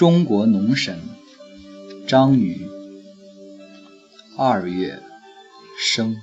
[0.00, 0.98] 中国农神
[2.08, 2.66] 张宇，
[4.34, 4.98] 二月
[5.78, 6.16] 生，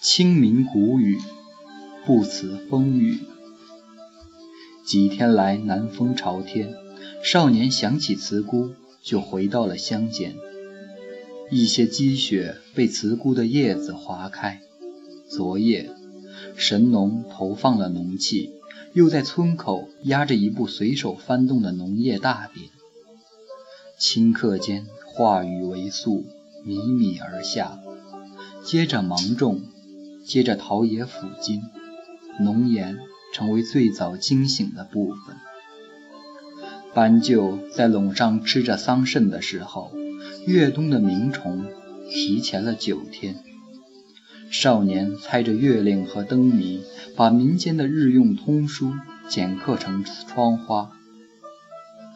[0.00, 1.18] 清明谷雨，
[2.06, 3.18] 不辞风雨。
[4.86, 6.72] 几天来南风朝天，
[7.24, 8.70] 少年想起慈姑，
[9.02, 10.36] 就回到了乡间。
[11.50, 14.60] 一些积雪被慈姑的叶子划开。
[15.28, 15.90] 昨夜，
[16.54, 18.52] 神农投放了农气。
[18.94, 22.68] 又在村口压着一部随手翻动的农业大典，
[23.98, 26.26] 顷刻间话语为素，
[26.66, 27.78] 靡靡而下。
[28.62, 29.62] 接着芒种，
[30.26, 31.62] 接着陶冶斧金，
[32.38, 32.98] 农研
[33.32, 35.36] 成为最早惊醒的部分。
[36.94, 39.90] 斑鸠在垄上吃着桑葚的时候，
[40.46, 41.64] 越冬的鸣虫
[42.10, 43.42] 提前了九天。
[44.52, 46.82] 少年猜着月令和灯谜，
[47.16, 48.92] 把民间的日用通书
[49.26, 50.92] 剪刻成窗花。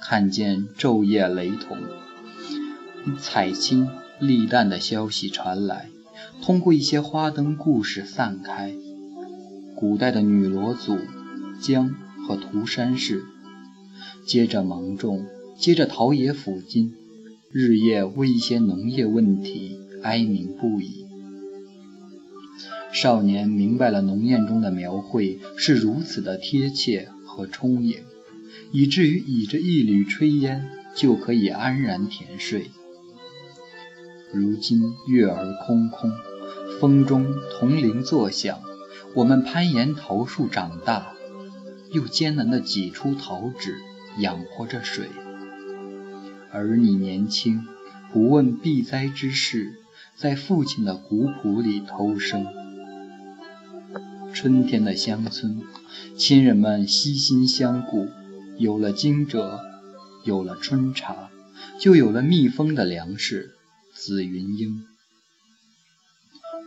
[0.03, 1.79] 看见昼夜雷同、
[3.19, 3.89] 彩青
[4.21, 5.89] 丽淡的消息传来，
[6.43, 8.75] 通过一些花灯故事散开。
[9.75, 10.99] 古代的女罗祖
[11.59, 11.95] 姜
[12.29, 13.25] 和涂山氏，
[14.27, 15.25] 接着芒种，
[15.59, 16.93] 接着陶冶斧金，
[17.51, 21.06] 日夜为一些农业问题哀鸣不已。
[22.97, 27.99] 少年明白了，浓艳中的描绘是如此的贴切和充盈，
[28.73, 32.71] 以至于倚着一缕炊烟就可以安然甜睡。
[34.33, 36.11] 如今月儿空空，
[36.81, 38.59] 风中铜铃作响，
[39.15, 41.13] 我们攀岩桃树长大，
[41.93, 43.77] 又艰难地挤出桃纸
[44.21, 45.09] 养活着水。
[46.51, 47.63] 而你年轻，
[48.11, 49.75] 不问避灾之事，
[50.17, 52.47] 在父亲的古朴里偷生。
[54.37, 55.63] 春天的乡村，
[56.15, 58.07] 亲人们悉心相顾，
[58.59, 59.59] 有了惊蛰，
[60.25, 61.31] 有了春茶，
[61.81, 63.53] 就有了蜜蜂的粮食
[63.95, 64.85] 紫云英。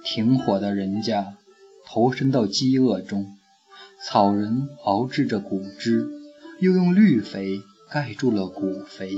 [0.04, 1.38] 停火的人家，
[1.86, 3.38] 投身到饥饿中，
[4.04, 6.10] 草人熬制着谷汁，
[6.60, 9.14] 又用绿肥盖住了谷肥。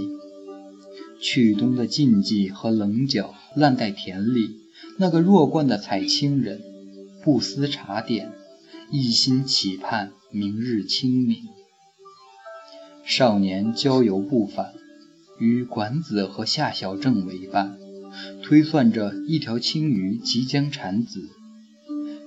[1.21, 4.57] 去冬的禁忌和棱角烂在田里，
[4.99, 6.59] 那个弱冠的采青人，
[7.23, 8.33] 不思茶点。
[8.93, 11.47] 一心期盼明日清明。
[13.05, 14.73] 少年郊游不返，
[15.39, 17.79] 与管子和夏小正为伴，
[18.43, 21.21] 推算着一条青鱼即将产子。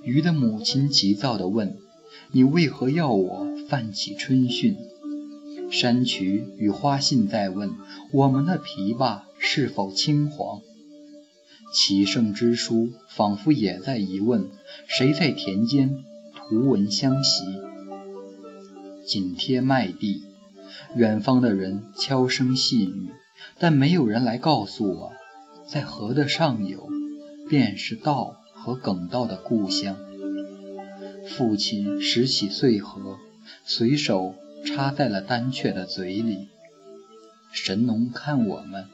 [0.03, 1.77] 鱼的母亲急躁地问
[2.33, 4.75] ：“你为何要我泛起春汛？”
[5.69, 7.69] 山渠与花信在问
[8.11, 10.61] ：“我们的琵琶是否青黄？”
[11.71, 14.49] 启圣之书仿佛也在疑问
[14.89, 16.03] ：“谁在田间？”
[16.51, 17.43] 无闻相袭，
[19.03, 20.23] 紧贴麦地，
[20.95, 23.09] 远方的人悄声细语，
[23.57, 25.13] 但没有人来告诉我，
[25.67, 26.87] 在河的上游，
[27.49, 29.97] 便是稻和粳稻的故乡。
[31.27, 33.17] 父亲拾起穗禾，
[33.63, 34.35] 随手
[34.67, 36.49] 插在了丹雀的嘴里。
[37.51, 38.85] 神农看我们，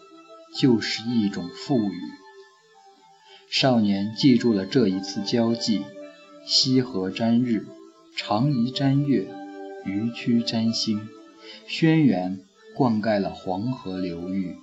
[0.57, 1.99] 就是一种赋予。
[3.49, 5.81] 少年记住了这一次交际。
[6.43, 7.65] 西河沾日，
[8.15, 9.27] 长宜沾月，
[9.85, 11.07] 余曲沾星，
[11.67, 12.39] 轩辕
[12.75, 14.55] 灌溉了黄河流域。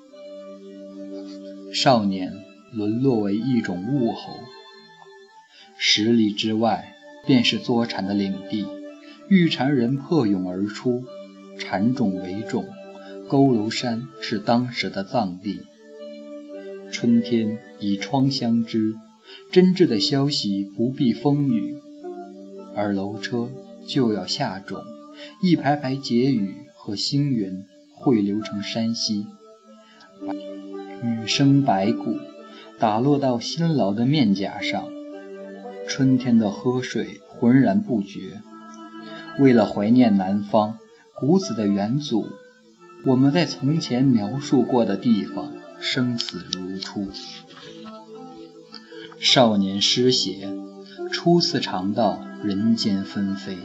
[1.72, 2.32] 少年
[2.72, 4.40] 沦落为一种物候，
[5.78, 6.94] 十里之外
[7.26, 8.66] 便是作禅的领地，
[9.28, 11.04] 玉禅人破涌而出，
[11.58, 12.66] 禅种为种，
[13.28, 15.60] 佝偻山是当时的藏地。
[16.90, 18.96] 春天以窗相知。
[19.50, 21.76] 真挚的消息不避风雨，
[22.74, 23.48] 而楼车
[23.86, 24.82] 就要下种，
[25.42, 29.26] 一排排结雨和星云汇流成山溪，
[31.02, 32.16] 雨声白骨
[32.78, 34.84] 打落到辛劳的面颊上。
[35.88, 38.42] 春天的喝水浑然不觉。
[39.38, 40.78] 为了怀念南方
[41.14, 42.26] 古子的元祖，
[43.06, 47.08] 我们在从前描述过的地方生死如初。
[49.20, 50.48] 少年失血，
[51.10, 53.58] 初次尝到人间纷飞。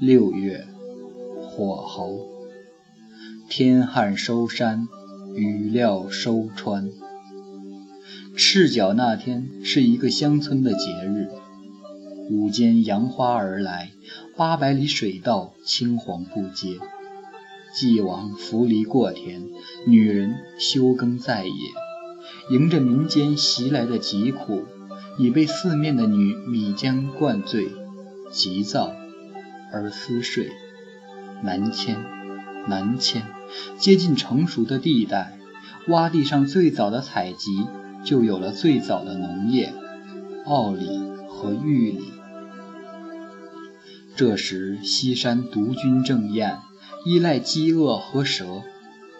[0.00, 0.66] 六月，
[1.36, 2.18] 火候，
[3.50, 4.88] 天旱收山，
[5.34, 6.88] 雨料收川。
[8.34, 11.28] 赤脚那天是一个乡村的节日，
[12.30, 13.90] 午间杨花而来，
[14.34, 16.78] 八百里水稻青黄不接。
[17.74, 19.42] 祭王扶犁过田，
[19.86, 21.52] 女人休耕在野。
[22.50, 24.64] 迎着民间袭来的疾苦，
[25.18, 27.68] 已被四面的女米浆灌醉，
[28.30, 28.92] 急躁
[29.72, 30.50] 而思睡，
[31.42, 32.04] 南迁
[32.66, 33.26] 南迁，
[33.78, 35.38] 接近成熟的地带，
[35.86, 37.66] 洼地上最早的采集，
[38.04, 39.72] 就有了最早的农业，
[40.44, 42.12] 奥里和玉里。
[44.16, 46.58] 这时西山独军正艳，
[47.04, 48.62] 依赖饥饿和蛇。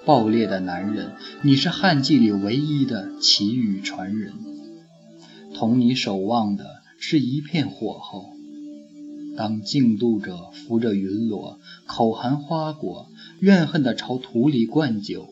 [0.09, 4.33] 爆裂的男人，你是旱季里唯一的奇雨传人。
[5.55, 8.33] 同你守望的是一片火候。
[9.37, 13.11] 当竞渡者扶着云朵，口含花果，
[13.41, 15.29] 怨恨地朝土里灌酒。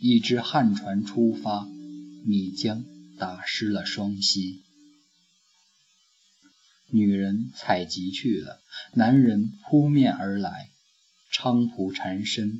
[0.00, 1.68] 一只旱船出发，
[2.24, 2.84] 米浆
[3.18, 4.62] 打湿了双膝。
[6.90, 8.58] 女人采集去了，
[8.94, 10.70] 男人扑面而来，
[11.30, 12.58] 菖蒲缠身。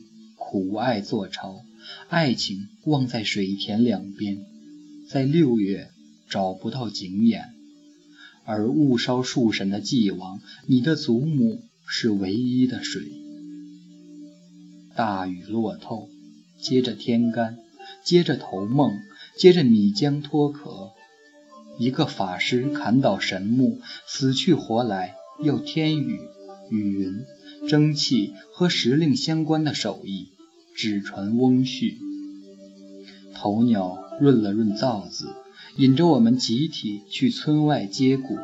[0.53, 1.63] 苦爱作巢，
[2.11, 4.45] 爱情望在水田两边，
[5.09, 5.89] 在六月
[6.29, 7.55] 找不到景眼，
[8.45, 13.01] 而雾烧树神的祭王，你的祖母是唯一的水。
[14.95, 16.11] 大雨落透，
[16.61, 17.57] 接着天干，
[18.05, 18.93] 接着头梦，
[19.39, 20.91] 接着米浆脱壳。
[21.79, 26.21] 一个法师砍倒神木，死去活来，要天雨、
[26.71, 27.25] 雨云、
[27.71, 30.29] 蒸汽和时令相关的手艺。
[30.75, 31.97] 纸船翁婿，
[33.35, 35.29] 头鸟润了润灶子，
[35.77, 38.37] 引着我们集体去村外接骨。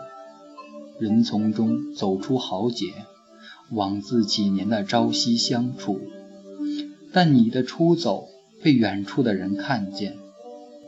[1.00, 2.86] 人从中走出豪杰，
[3.70, 6.00] 枉自几年的朝夕相处。
[7.12, 8.28] 但你的出走
[8.62, 10.16] 被远处的人看见，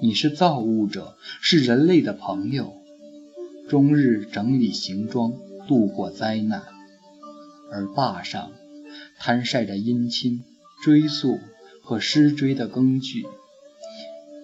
[0.01, 2.75] 你是造物者，是人类的朋友，
[3.69, 5.33] 终日整理行装，
[5.67, 6.63] 度过灾难。
[7.73, 8.51] 而坝上
[9.19, 10.45] 摊晒着阴亲。
[10.83, 11.39] 追溯
[11.83, 13.27] 和失追的耕具，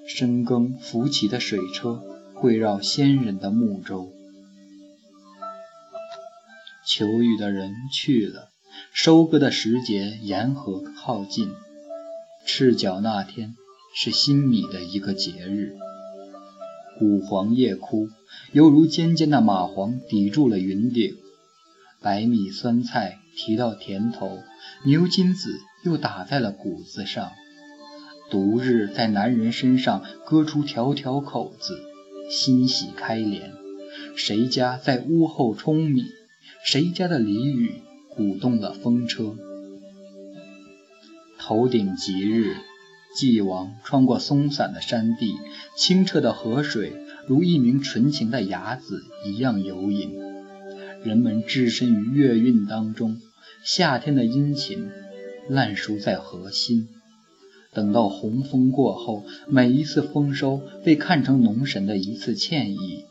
[0.06, 2.02] 深耕浮起的水车
[2.34, 4.12] 会绕先人的木舟。
[6.86, 8.50] 求雨的人去了，
[8.92, 11.50] 收割的时节沿河靠近。
[12.44, 13.54] 赤脚那天
[13.94, 15.74] 是新米的一个节日。
[16.98, 18.08] 古黄叶枯，
[18.52, 21.16] 犹如尖尖的蚂蟥抵住了云顶。
[22.02, 24.38] 白米酸菜提到甜头，
[24.84, 25.58] 牛筋子。
[25.86, 27.30] 又打在了谷子上，
[28.28, 31.80] 独日在男人身上割出条条口子，
[32.28, 33.52] 欣喜开镰。
[34.16, 36.04] 谁家在屋后舂米？
[36.64, 37.82] 谁家的俚语
[38.16, 39.36] 鼓动了风车？
[41.38, 42.56] 头顶吉日，
[43.16, 45.36] 祭王穿过松散的山地，
[45.76, 46.94] 清澈的河水
[47.28, 50.18] 如一名纯情的雅子一样游吟。
[51.04, 53.20] 人们置身于月韵当中，
[53.62, 54.90] 夏天的殷勤。
[55.48, 56.88] 烂熟在核心，
[57.72, 63.04] 等到洪峰过后，每一次丰收被看成农神的一次歉意，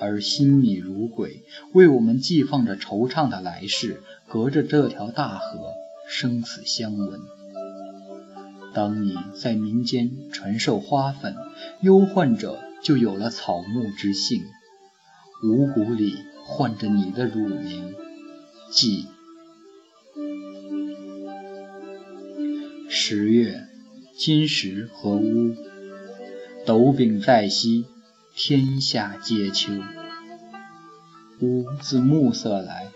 [0.00, 1.42] 而新米如鬼，
[1.72, 4.02] 为我们寄放着惆怅的来世。
[4.26, 5.74] 隔着这条大河，
[6.08, 7.20] 生死相闻。
[8.72, 11.36] 当你在民间传授花粉，
[11.82, 14.42] 忧患者就有了草木之性，
[15.44, 17.94] 五谷里唤着你的乳名，
[18.72, 19.06] 记。
[22.96, 23.66] 十月，
[24.16, 25.56] 金石和乌，
[26.64, 27.86] 斗柄在西，
[28.36, 29.72] 天下皆秋。
[31.40, 32.92] 乌自暮色来，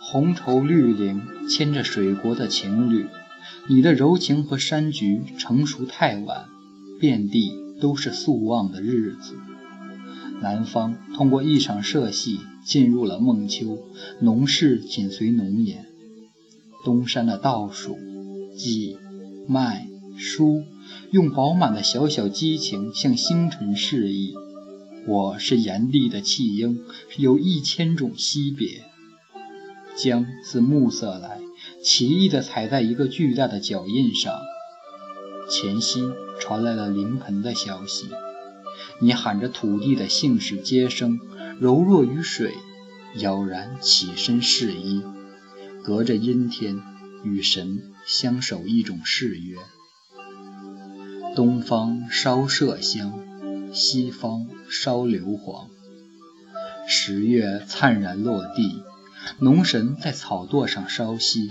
[0.00, 3.06] 红绸绿绫牵着水国的情侣。
[3.68, 6.46] 你的柔情和山菊成熟太晚，
[6.98, 9.36] 遍地都是素望的日子。
[10.42, 13.78] 南方通过一场社戏进入了孟秋，
[14.20, 15.86] 农事紧随农演。
[16.84, 17.96] 东山的倒数，
[18.58, 18.98] 即。
[19.48, 19.86] 麦
[20.18, 20.64] 书，
[21.12, 24.34] 用饱满的小小激情向星辰示意，
[25.06, 26.80] 我是炎帝的弃婴，
[27.16, 28.82] 有一千种惜别。
[29.96, 31.38] 江自暮色来，
[31.80, 34.34] 奇异地踩在一个巨大的脚印上。
[35.48, 36.02] 前夕
[36.40, 38.08] 传来了临盆的消息，
[39.00, 41.20] 你喊着土地的姓氏接生，
[41.60, 42.54] 柔弱于水，
[43.14, 45.04] 杳然起身示意，
[45.84, 46.82] 隔着阴天
[47.22, 47.92] 与神。
[48.06, 49.58] 相守一种誓约。
[51.34, 55.66] 东方烧麝香，西方烧硫磺。
[56.88, 58.84] 十月灿然落地，
[59.40, 61.50] 农神在草垛上烧息，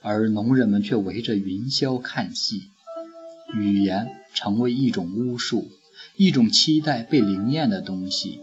[0.00, 2.70] 而农人们却围着云霄看戏。
[3.52, 5.68] 语言成为一种巫术，
[6.16, 8.38] 一种期待被灵验的东西，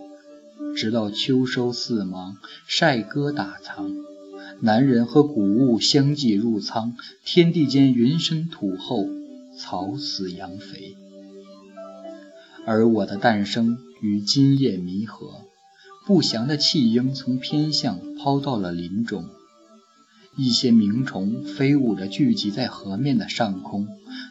[0.76, 4.15] 直到秋收四忙，晒歌打藏。
[4.62, 6.96] 男人和谷物相继入仓，
[7.26, 9.06] 天地间云深土厚，
[9.58, 10.96] 草死羊肥。
[12.66, 15.42] 而我的诞生与今夜弥合，
[16.06, 19.26] 不祥的弃婴从偏巷抛到了林中。
[20.38, 23.88] 一些鸣虫飞舞着聚集在河面的上空，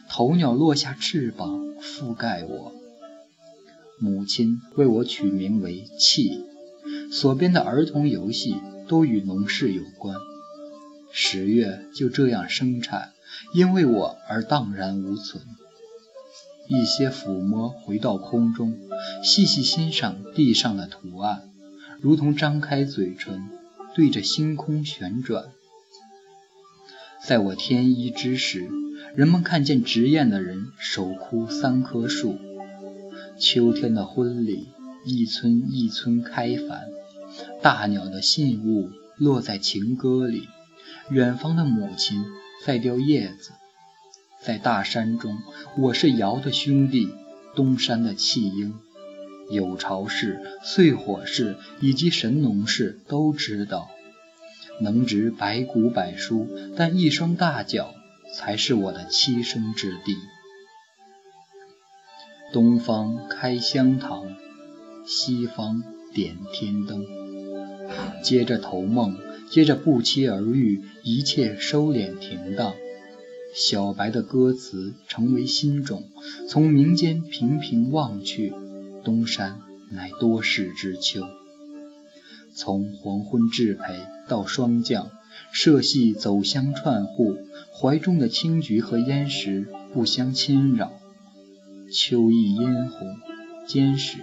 [0.09, 2.73] 头鸟落下翅膀覆盖我。
[3.99, 6.43] 母亲为我取名为“气”，
[7.11, 8.55] 所编的儿童游戏
[8.87, 10.15] 都与农事有关。
[11.11, 13.13] 十月就这样生产，
[13.53, 15.43] 因为我而荡然无存。
[16.67, 18.77] 一些抚摸回到空中，
[19.23, 21.49] 细细欣赏地上的图案，
[22.01, 23.49] 如同张开嘴唇
[23.93, 25.45] 对着星空旋转。
[27.23, 28.67] 在我添衣之时，
[29.15, 32.37] 人们看见执雁的人手枯三棵树。
[33.39, 34.67] 秋天的婚礼，
[35.05, 36.81] 一村一村开繁，
[37.61, 40.47] 大鸟的信物落在情歌里，
[41.09, 42.23] 远方的母亲
[42.65, 43.51] 在叼叶子。
[44.41, 45.39] 在大山中，
[45.77, 47.11] 我是尧的兄弟，
[47.55, 48.75] 东山的弃婴。
[49.49, 53.89] 有巢氏、岁火氏以及神农氏都知道，
[54.81, 57.93] 能植百谷百蔬，但一双大脚
[58.35, 60.15] 才是我的栖身之地。
[62.53, 64.35] 东方开香堂，
[65.05, 67.05] 西方点天灯。
[68.23, 69.17] 接着投梦，
[69.49, 72.73] 接着不期而遇，一切收敛停当。
[73.53, 76.03] 小白的歌词成为新种，
[76.49, 78.53] 从民间频频望去，
[79.03, 81.21] 东山乃多事之秋。
[82.53, 85.09] 从黄昏至陪到霜降，
[85.53, 87.37] 社戏走乡串户，
[87.73, 90.91] 怀中的青桔和烟石不相侵扰。
[91.93, 93.15] 秋意嫣红，
[93.67, 94.19] 坚实，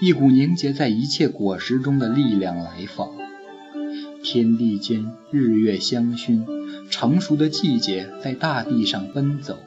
[0.00, 3.10] 一股凝结在一切果实中的力量来访。
[4.22, 6.44] 天地间，日月相熏。
[6.90, 9.58] 成熟的季节在大地上奔走，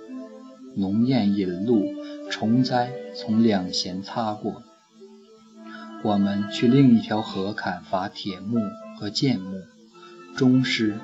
[0.75, 1.85] 浓艳引路，
[2.31, 4.63] 虫灾从两弦擦过。
[6.03, 8.59] 我们去另一条河砍伐铁木
[8.97, 9.61] 和剑木，
[10.35, 10.97] 中师、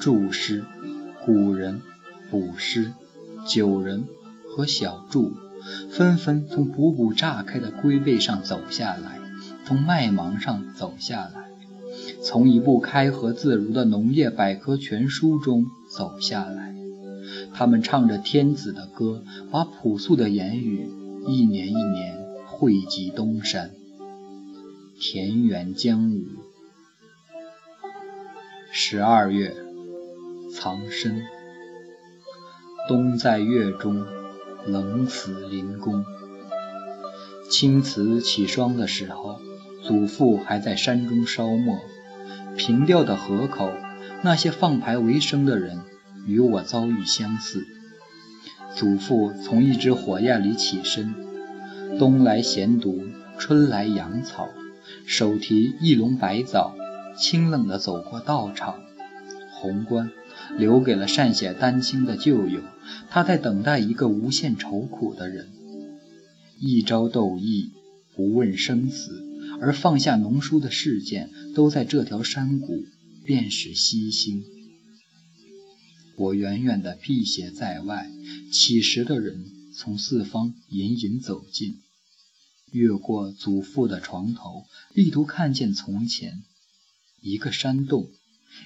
[0.00, 0.64] 祝师、
[1.26, 1.82] 古人、
[2.30, 2.92] 卜师、
[3.46, 4.04] 九人
[4.48, 5.34] 和小祝
[5.90, 9.20] 纷纷从补补炸开的龟背上走下来，
[9.64, 11.50] 从麦芒上走下来。
[12.22, 16.74] 从一部开合自如的农业百科全书中走下来，
[17.52, 20.88] 他们唱着天子的歌，把朴素的言语
[21.26, 23.70] 一年一年汇集东山。
[25.00, 26.24] 田园将舞，
[28.70, 29.56] 十二月，
[30.54, 31.22] 藏身。
[32.88, 34.04] 冬在月中，
[34.66, 36.04] 冷死林宫。
[37.50, 39.40] 青瓷起霜的时候，
[39.82, 41.78] 祖父还在山中烧墨。
[42.56, 43.72] 平调的河口，
[44.22, 45.78] 那些放牌为生的人
[46.26, 47.66] 与我遭遇相似。
[48.74, 51.14] 祖父从一只火焰里起身，
[51.98, 53.02] 冬来闲读，
[53.38, 54.48] 春来养草，
[55.06, 56.74] 手提一笼白枣，
[57.16, 58.74] 清冷地走过道场。
[59.52, 60.10] 宏观
[60.58, 62.62] 留给了善写丹青的旧友，
[63.08, 65.50] 他在等待一个无限愁苦的人。
[66.58, 67.72] 一朝斗义，
[68.14, 69.26] 不问生死。
[69.62, 72.84] 而放下农书的事件，都在这条山谷，
[73.24, 74.42] 便是西星。
[76.16, 78.10] 我远远地辟邪在外，
[78.50, 81.80] 乞食的人从四方隐隐走近，
[82.70, 84.64] 越过祖父的床头，
[84.94, 86.42] 力图看见从前
[87.20, 88.08] 一个山洞，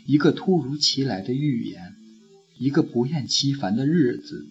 [0.06, 1.94] 一个突如其来的预言，
[2.58, 4.46] 一个不厌其烦的日子。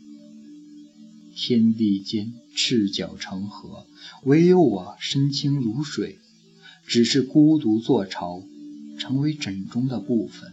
[1.35, 3.85] 天地间赤脚成河，
[4.23, 6.19] 唯有我身轻如水。
[6.85, 8.43] 只是孤独坐巢，
[8.99, 10.51] 成为枕中的部分。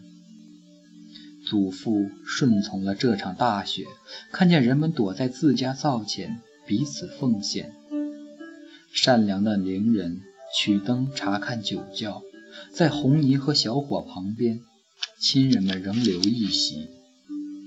[1.45, 3.87] 祖父顺从了这场大雪，
[4.31, 7.73] 看见人们躲在自家灶前彼此奉献。
[8.93, 10.21] 善良的邻人
[10.57, 12.23] 取灯查看酒窖，
[12.73, 14.61] 在红泥和小火旁边，
[15.19, 16.89] 亲人们仍留一席，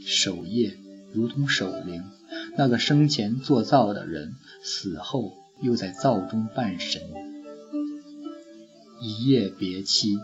[0.06, 0.78] 守夜
[1.14, 2.04] 如同守灵。
[2.58, 7.02] 那个生前做灶的人，死后又在灶中扮神。
[9.02, 10.18] 一夜别期，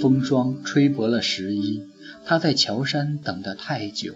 [0.00, 1.82] 风霜吹薄了十一。
[2.24, 4.14] 他在桥山等得太久，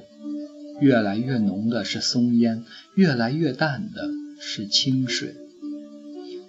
[0.80, 2.64] 越来越浓的是松烟，
[2.94, 4.08] 越来越淡的
[4.40, 5.36] 是清水。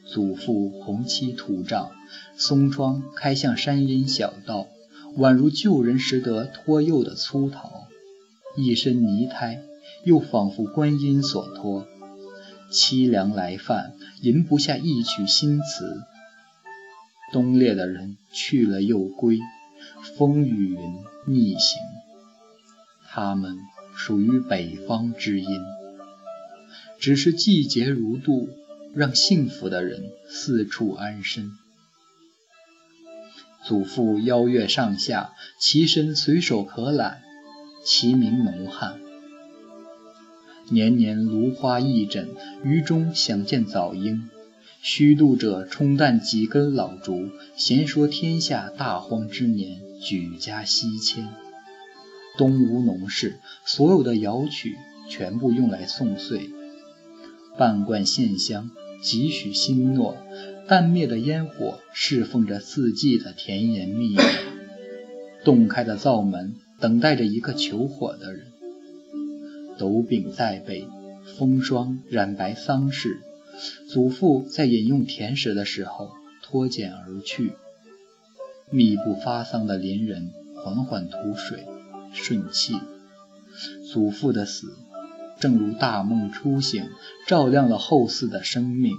[0.08, 1.91] 祖父红漆土帐，
[2.36, 4.68] 松窗开向山阴小道，
[5.18, 7.88] 宛如旧人时得托幼的粗陶，
[8.56, 9.62] 一身泥胎，
[10.06, 11.86] 又仿佛观音所托。
[12.72, 16.01] 凄凉来犯，吟不下一曲新词。
[17.34, 19.39] 东列的人去了又归，
[20.18, 20.80] 风雨云
[21.27, 21.80] 逆行。
[23.10, 23.58] 他们
[23.94, 25.48] 属于北方之音，
[27.00, 28.48] 只是季节如渡，
[28.96, 31.51] 让幸福的人四处安身。
[33.63, 37.22] 祖父邀月上下，其身随手可揽，
[37.86, 39.00] 其名农汉。
[40.70, 42.30] 年年芦花一枕，
[42.63, 44.30] 于中想见早莺。
[44.82, 51.30] 虚度者冲淡几根老竹，闲说天下大荒之年，举家西迁。
[52.38, 54.75] 东吴农事，所有的谣曲
[55.08, 56.50] 全部用来送岁。
[57.58, 58.72] 半罐线香，
[59.03, 60.18] 几许心诺，
[60.68, 64.20] 淡灭的烟火侍奉着四季的甜言蜜语。
[65.44, 68.48] 洞开的灶门，等待着一个求火的人。
[69.77, 70.88] 斗柄在背，
[71.38, 73.20] 风霜染白丧事。
[73.89, 77.53] 祖父在饮用甜食的时候脱茧而去。
[78.70, 81.65] 密不发丧的邻人缓缓吐水，
[82.13, 82.75] 顺气。
[83.91, 84.68] 祖父的死，
[85.39, 86.88] 正如大梦初醒，
[87.27, 88.96] 照亮了后嗣的生命。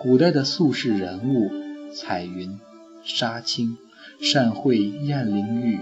[0.00, 1.50] 古代的宿世人物：
[1.92, 2.60] 彩云、
[3.02, 3.76] 沙青、
[4.20, 5.80] 善会、燕翎玉，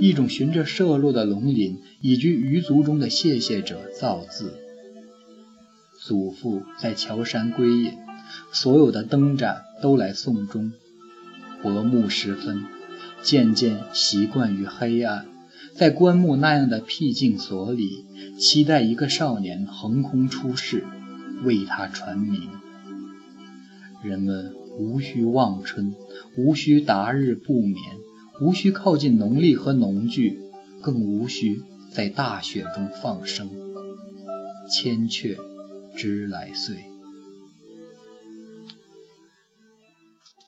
[0.00, 4.52] 一种循着射落的龙鳞，以居鱼族中的谢谢者造字。
[5.98, 7.92] 祖父在乔山归隐，
[8.52, 10.70] 所有的灯盏都来送终。
[11.62, 12.66] 薄暮时分，
[13.22, 15.26] 渐渐习惯于黑暗，
[15.74, 18.04] 在棺木那样的僻静所里，
[18.38, 20.84] 期待一个少年横空出世，
[21.44, 22.50] 为他传名。
[24.02, 25.94] 人们无需望春，
[26.36, 27.76] 无需达日不眠，
[28.40, 30.40] 无需靠近农历和农具，
[30.80, 31.62] 更无需
[31.92, 33.50] 在大雪中放生。
[34.70, 35.36] 千阙。
[35.96, 36.76] 知来岁。